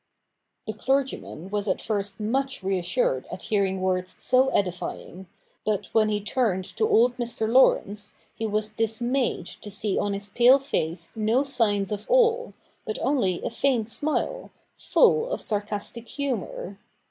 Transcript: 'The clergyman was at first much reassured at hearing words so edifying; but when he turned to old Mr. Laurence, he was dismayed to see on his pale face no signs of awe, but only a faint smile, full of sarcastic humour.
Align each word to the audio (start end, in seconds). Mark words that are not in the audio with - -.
'The 0.65 0.73
clergyman 0.73 1.51
was 1.51 1.67
at 1.67 1.79
first 1.79 2.19
much 2.19 2.63
reassured 2.63 3.27
at 3.31 3.43
hearing 3.43 3.79
words 3.81 4.15
so 4.17 4.47
edifying; 4.47 5.27
but 5.63 5.93
when 5.93 6.09
he 6.09 6.19
turned 6.19 6.65
to 6.77 6.89
old 6.89 7.17
Mr. 7.17 7.47
Laurence, 7.47 8.15
he 8.33 8.47
was 8.47 8.69
dismayed 8.69 9.45
to 9.45 9.69
see 9.69 9.99
on 9.99 10.13
his 10.13 10.31
pale 10.31 10.57
face 10.57 11.15
no 11.15 11.43
signs 11.43 11.91
of 11.91 12.09
awe, 12.09 12.51
but 12.83 12.97
only 12.99 13.43
a 13.43 13.51
faint 13.51 13.89
smile, 13.89 14.49
full 14.75 15.29
of 15.29 15.39
sarcastic 15.39 16.07
humour. 16.07 16.79